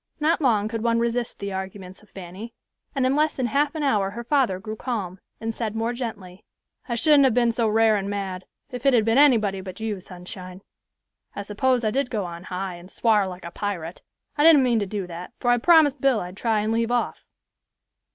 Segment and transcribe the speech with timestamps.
[0.19, 2.55] Not long could one resist the arguments of Fanny;
[2.95, 6.43] and in less than half an hour her father grew calm, and said more gently,
[6.89, 10.61] "I shouldn't have been so rarin' mad, if it had been anybody but you, Sunshine.
[11.35, 14.01] I s'pose I did go on high, and swar like a pirate.
[14.39, 17.23] I didn't mean to do that, for I promised Bill I'd try and leave off."